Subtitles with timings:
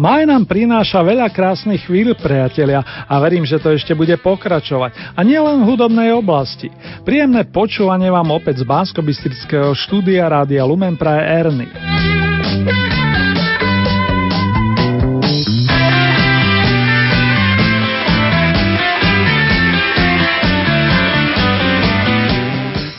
[0.00, 5.12] Maj nám prináša veľa krásnych chvíľ, priatelia, a verím, že to ešte bude pokračovať.
[5.12, 6.72] A nielen v hudobnej oblasti.
[7.04, 9.04] Príjemné počúvanie vám opäť z bansko
[9.76, 12.29] štúdia Rádia Lumen praje Ernie.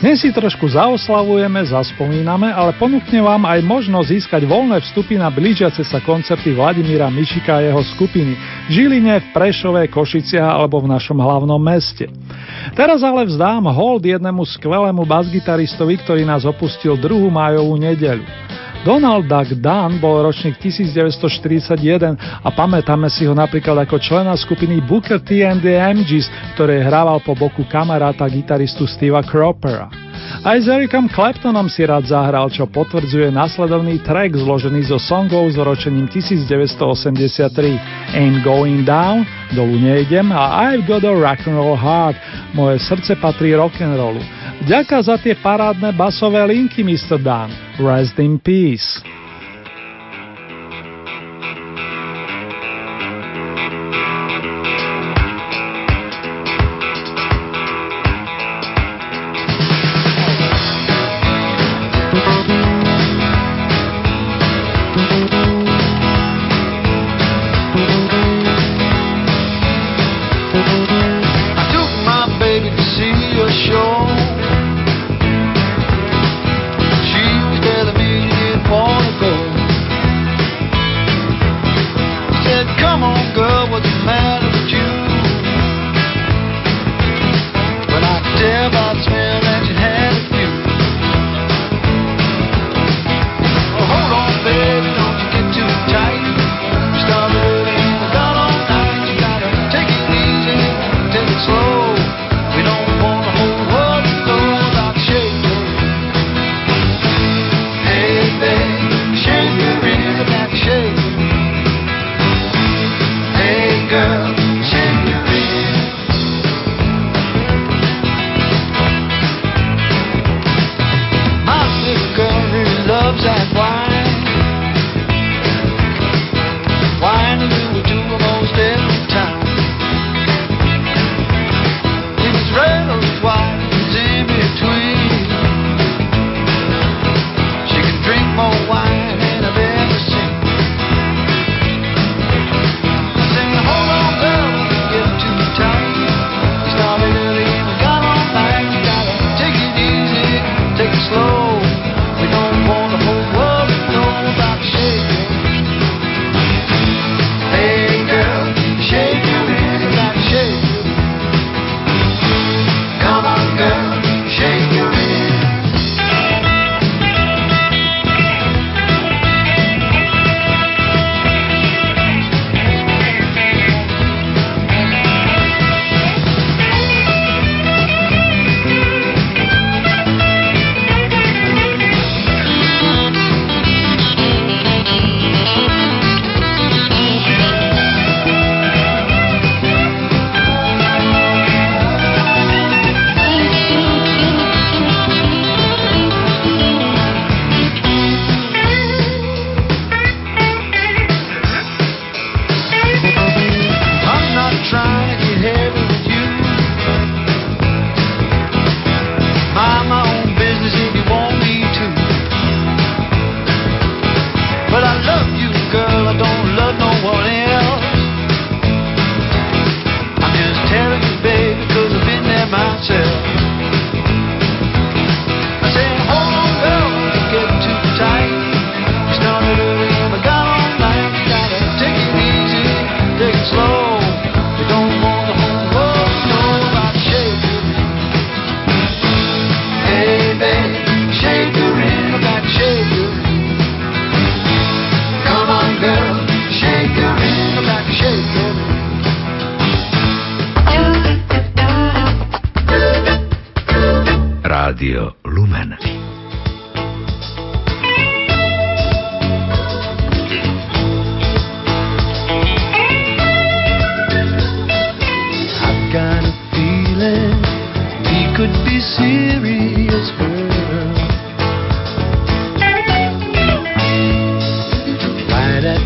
[0.02, 5.78] Dnes si trošku zaoslavujeme, zaspomíname, ale ponúkne vám aj možnosť získať voľné vstupy na blížiace
[5.86, 8.34] sa koncerty Vladimíra Mišika a jeho skupiny
[8.66, 12.10] v Žiline, v Prešove, Košiciach alebo v našom hlavnom meste.
[12.74, 17.30] Teraz ale vzdám hold jednému skvelému basgitaristovi, ktorý nás opustil 2.
[17.30, 18.26] májovú nedeľu.
[18.82, 25.22] Donald Duck Dunn bol ročník 1941 a pamätáme si ho napríklad ako člena skupiny Booker
[25.22, 26.26] T and the MGs,
[26.58, 29.86] ktoré hrával po boku kamaráta gitaristu Steva Cropera.
[30.42, 35.56] Aj s Ericom Claptonom si rád zahral, čo potvrdzuje nasledovný track zložený zo songov s
[35.62, 39.22] ročením 1983 Ain't Going Down,
[39.54, 42.18] Dolu nejdem a I've Got a Rock and Roll Heart,
[42.58, 44.41] moje srdce patrí rock'n'rollu.
[44.62, 47.18] Ďaká za tie parádne basové linky, Mr.
[47.18, 47.50] Dan.
[47.82, 49.02] Rest in peace.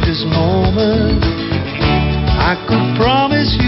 [0.07, 1.19] This moment,
[2.39, 3.66] I could promise you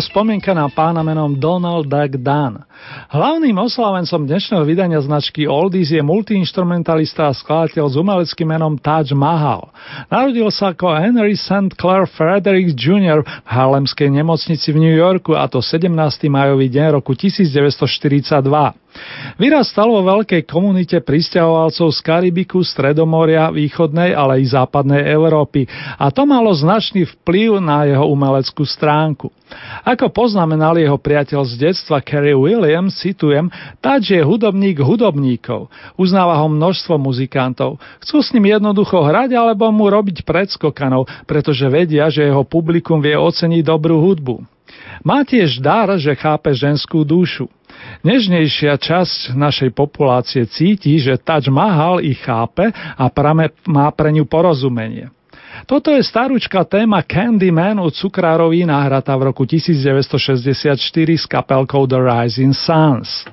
[0.00, 2.64] Toľko spomienka na pána menom Donald Duck Dunn.
[3.12, 9.68] Hlavným oslavencom dnešného vydania značky Oldies je multiinstrumentalista a skladateľ s umeleckým menom Taj Mahal.
[10.08, 11.76] Narodil sa ako Henry St.
[11.76, 13.20] Clair Frederick Jr.
[13.20, 15.92] v Harlemskej nemocnici v New Yorku a to 17.
[16.32, 18.40] majový deň roku 1942.
[19.38, 26.26] Vyrastal vo veľkej komunite pristahovalcov z Karibiku, Stredomoria, východnej, ale i západnej Európy a to
[26.26, 29.30] malo značný vplyv na jeho umeleckú stránku.
[29.82, 33.50] Ako poznamenal jeho priateľ z detstva Kerry Williams, citujem,
[33.82, 35.66] Taj je hudobník hudobníkov.
[35.98, 37.82] Uznáva ho množstvo muzikantov.
[37.98, 43.18] Chcú s ním jednoducho hrať alebo mu robiť predskokanov, pretože vedia, že jeho publikum vie
[43.18, 44.46] oceniť dobrú hudbu.
[45.02, 47.48] Má tiež dar, že chápe ženskú dušu.
[48.00, 54.24] Nežnejšia časť našej populácie cíti, že Taj Mahal ich chápe a prame má pre ňu
[54.24, 55.12] porozumenie.
[55.66, 60.78] Toto je starúčka téma Candyman od Cukrároví nahratá v roku 1964
[61.20, 63.28] s kapelkou The Rising Suns.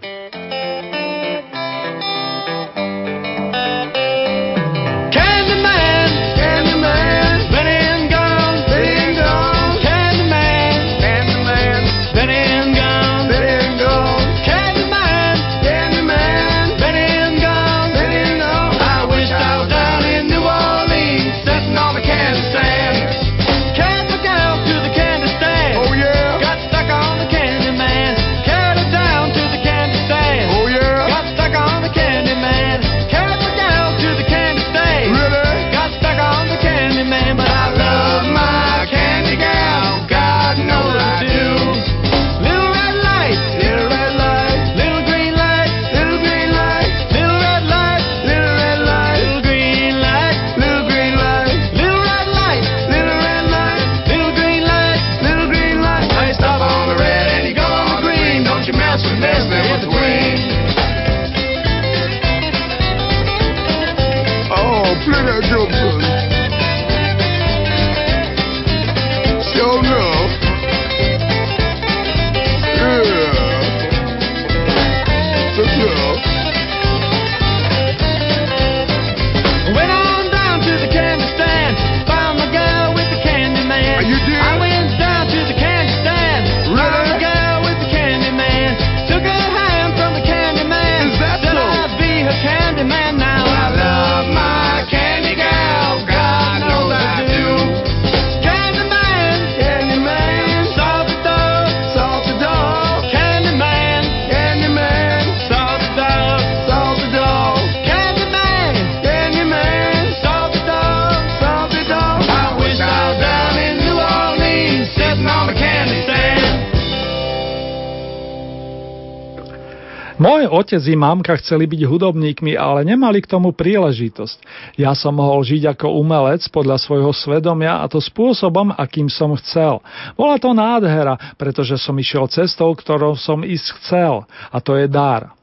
[120.49, 124.37] Otec i mamka chceli byť hudobníkmi, ale nemali k tomu príležitosť.
[124.81, 129.85] Ja som mohol žiť ako umelec podľa svojho svedomia a to spôsobom, akým som chcel.
[130.17, 134.25] Bola to nádhera, pretože som išiel cestou, ktorou som ísť chcel.
[134.49, 135.36] A to je dar.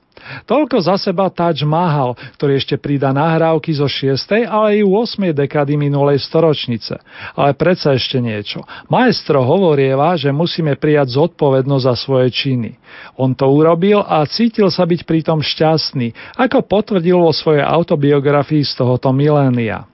[0.45, 4.45] Toľko za seba Taj Mahal, ktorý ešte pridá nahrávky zo 6.
[4.45, 5.33] ale i 8.
[5.33, 6.99] dekady minulej storočnice.
[7.39, 8.65] Ale predsa ešte niečo.
[8.89, 12.77] Maestro hovorieva, že musíme prijať zodpovednosť za svoje činy.
[13.19, 18.73] On to urobil a cítil sa byť pritom šťastný, ako potvrdil vo svojej autobiografii z
[18.75, 19.87] tohoto milénia.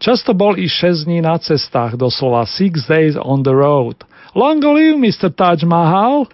[0.00, 4.00] Často bol i 6 dní na cestách, doslova 6 days on the road.
[4.32, 5.28] Long live Mr.
[5.28, 6.24] Taj Mahal!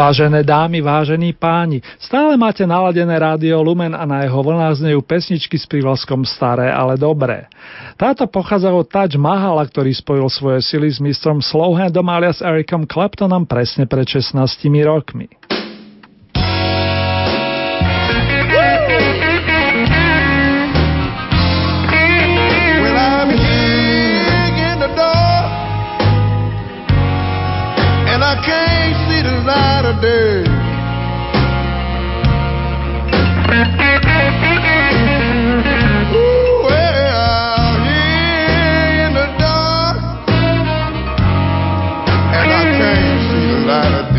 [0.00, 5.60] Vážené dámy, vážení páni, stále máte naladené rádio Lumen a na jeho vlnách znejú pesničky
[5.60, 7.52] s prívlaskom staré, ale dobré.
[8.00, 13.44] Táto pochádza od Taj Mahala, ktorý spojil svoje sily s mistrom Slowhandom alias Ericom Claptonom
[13.44, 14.40] presne pred 16
[14.88, 15.28] rokmi.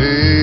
[0.02, 0.41] And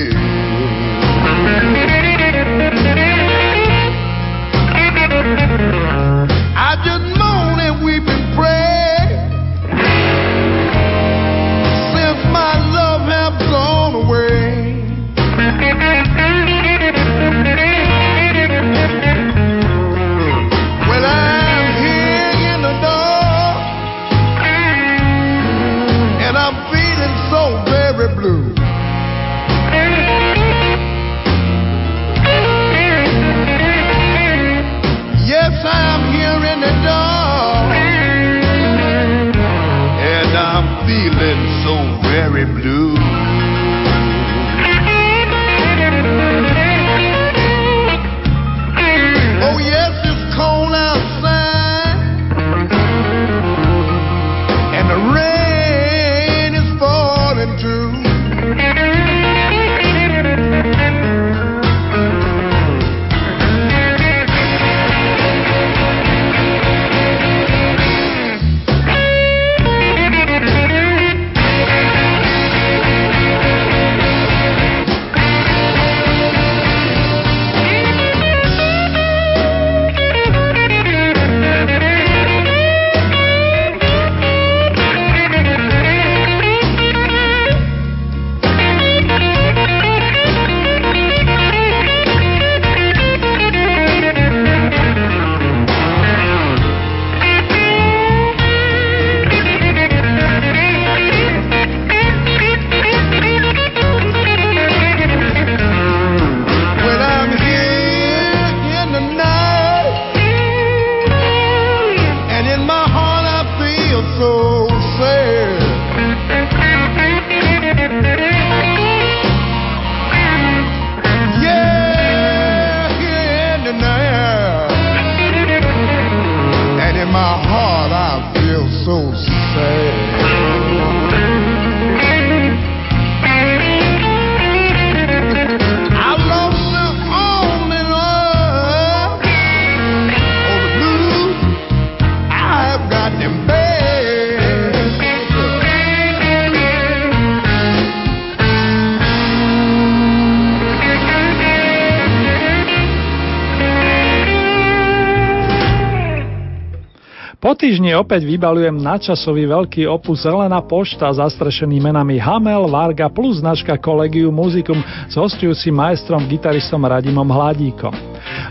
[157.70, 164.34] týždni opäť vybalujem načasový veľký opus Zelená pošta zastrešený menami Hamel, Varga plus značka Collegium
[164.34, 167.94] Musicum s hostujúcim majstrom gitaristom Radimom Hladíkom.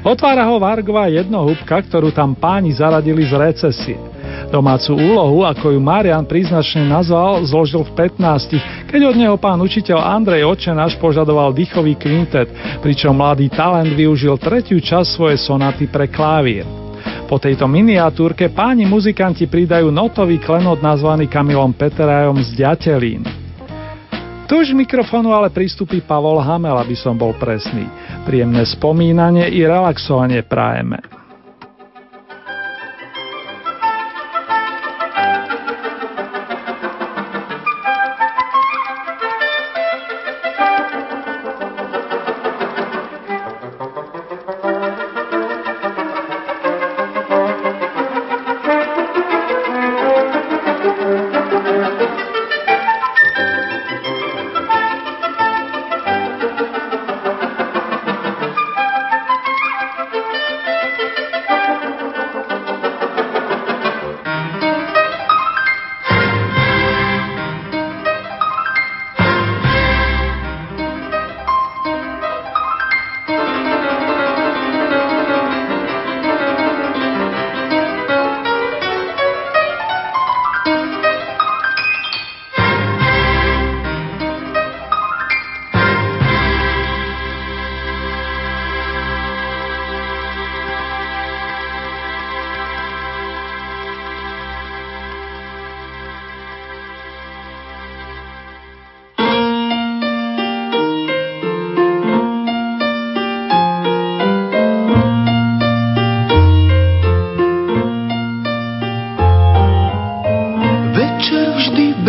[0.08, 4.00] Otvára ho Vargová jednohúbka, ktorú tam páni zaradili z recesie.
[4.56, 10.00] Domácu úlohu, ako ju Marian príznačne nazval, zložil v 15, keď od neho pán učiteľ
[10.00, 12.48] Andrej Očenáš požadoval dýchový kvintet,
[12.80, 16.64] pričom mladý talent využil tretiu časť svojej sonaty pre klavír.
[17.30, 23.22] Po tejto miniatúrke páni muzikanti pridajú notový klenot nazvaný Kamilom Peterajom z Ďatelín.
[24.50, 27.86] Tu už mikrofónu ale pristupí Pavol Hamel, aby som bol presný.
[28.26, 31.19] Príjemné spomínanie i relaxovanie prajeme.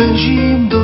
[0.01, 0.80] beijinho.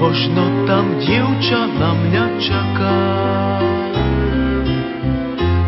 [0.00, 2.98] Možno tam dievča na mňa čaká.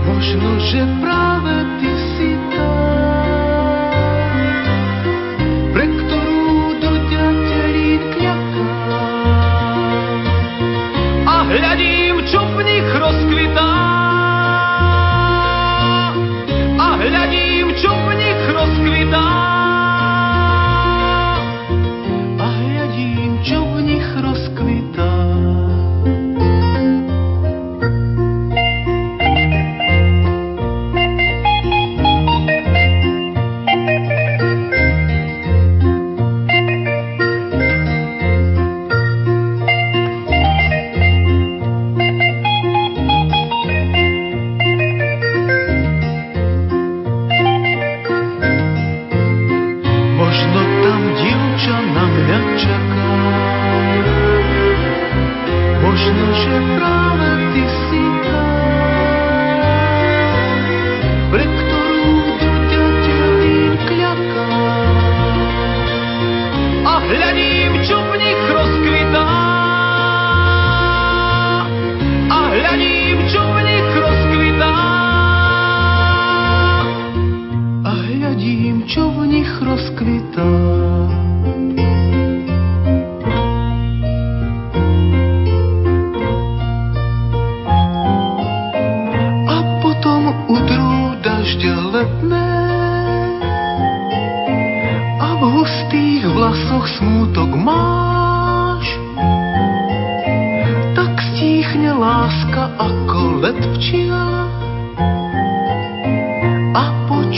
[0.09, 1.68] Možno, že práve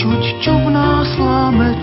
[0.01, 1.77] čuť, čo v nás láme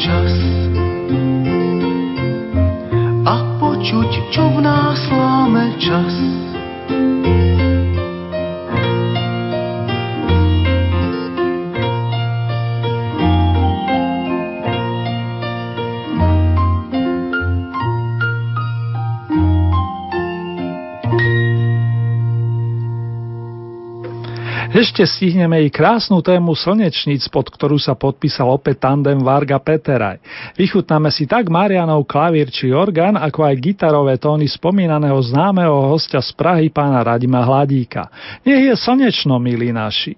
[24.97, 30.17] Ešte stihneme i krásnu tému slnečníc, pod ktorú sa podpísal opäť tandem Varga Peteraj.
[30.57, 36.33] Vychutnáme si tak Marianov klavír či orgán, ako aj gitarové tóny spomínaného známeho hostia z
[36.33, 38.09] Prahy pána Radima Hladíka.
[38.41, 40.17] Nech je slnečno, milí naši.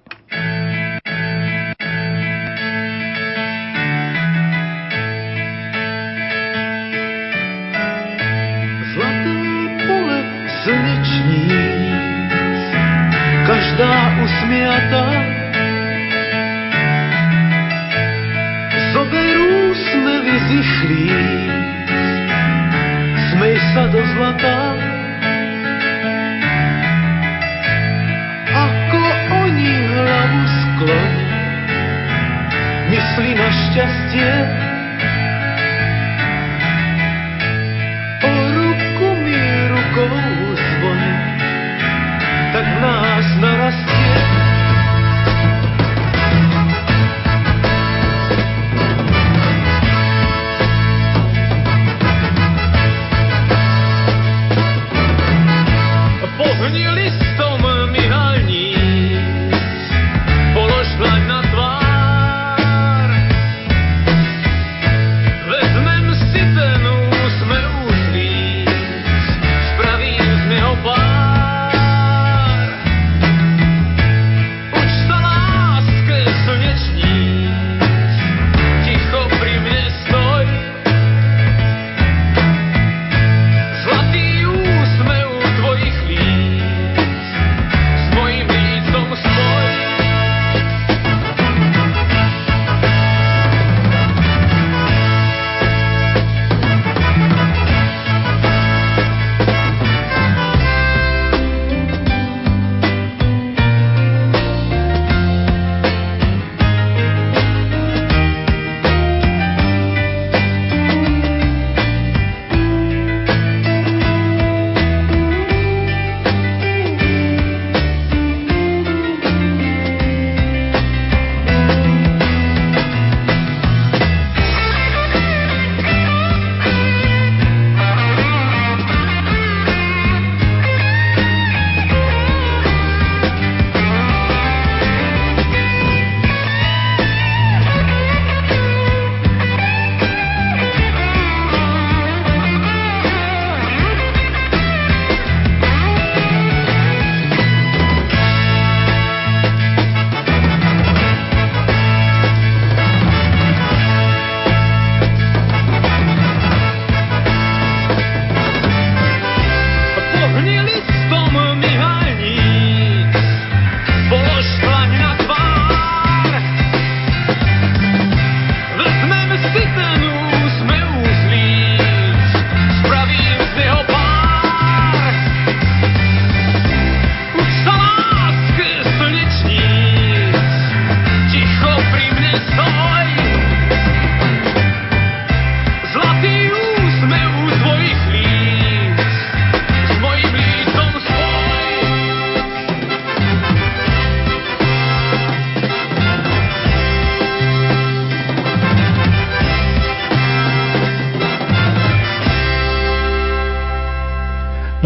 [10.69, 11.58] každá
[14.29, 15.05] usmiata.
[18.93, 21.09] Zoberú sme vyzichlí,
[23.33, 24.59] smej sa do zlata.
[28.49, 29.03] Ako
[29.45, 31.13] oni hlavu sklon,
[32.93, 34.31] myslí na šťastie,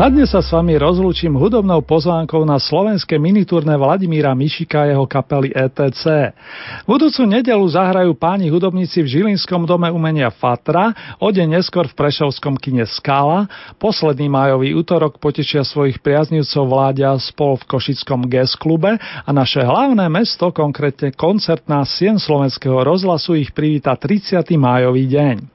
[0.04, 5.08] Na dnes sa s vami rozlúčim hudobnou pozvánkou na slovenské miniturné Vladimíra Mišika a jeho
[5.08, 6.36] kapely ETC.
[6.84, 10.92] Budúcu nedelu zahrajú páni hudobníci v Žilinskom dome umenia Fatra,
[11.24, 13.48] o deň neskôr v Prešovskom kine Skala,
[13.80, 20.12] posledný májový útorok potečia svojich priaznivcov vláďa spol v Košickom GES klube a naše hlavné
[20.12, 24.44] mesto, konkrétne koncertná sien slovenského rozhlasu, ich privíta 30.
[24.60, 25.53] májový deň.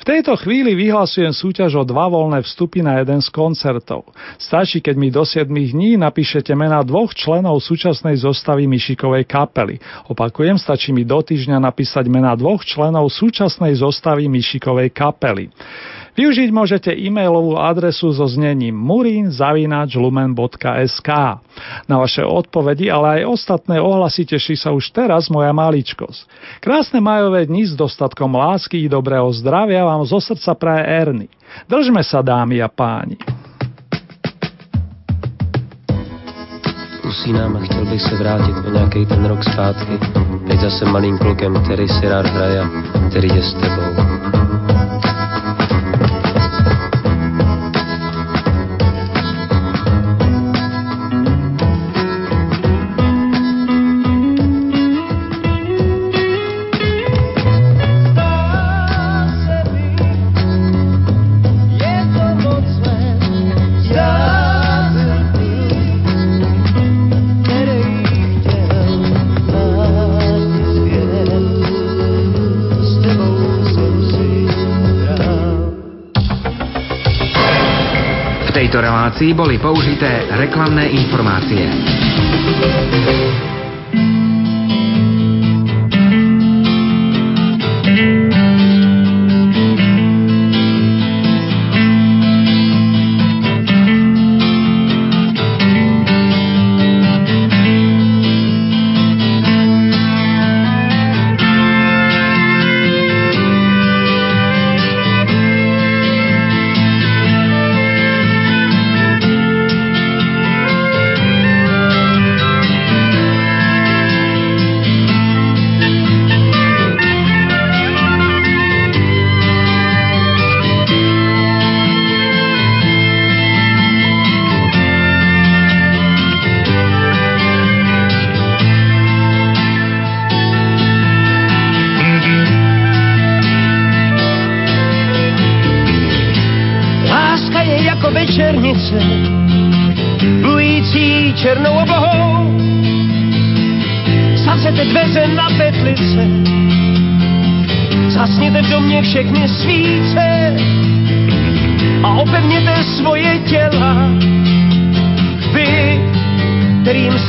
[0.00, 4.08] V tejto chvíli vyhlasujem súťaž o dva voľné vstupy na jeden z koncertov.
[4.40, 9.76] Stačí, keď mi do 7 dní napíšete mena dvoch členov súčasnej zostavy Mišikovej kapely.
[10.08, 15.52] Opakujem, stačí mi do týždňa napísať mena dvoch členov súčasnej zostavy Mišikovej kapely.
[16.20, 21.08] Využiť môžete e-mailovú adresu so znením murin.lumen.sk.
[21.88, 26.28] Na vaše odpovedi, ale aj ostatné ohlasy teší sa už teraz moja maličkosť.
[26.60, 31.32] Krásne majové dni s dostatkom lásky i dobrého zdravia vám zo srdca praje Erny.
[31.64, 33.16] Držme sa, dámy a páni.
[37.10, 39.98] usínám a chtěl bych se vrátit o nějaký ten rok zpátky.
[40.48, 42.62] Teď zase malým klukem, který si rád hraje
[43.10, 44.79] který je s tebou.
[79.10, 81.66] Tejto relácii boli použité reklamné informácie.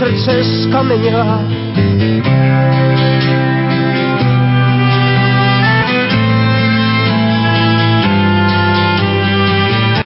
[0.01, 1.45] Srdce skamenila,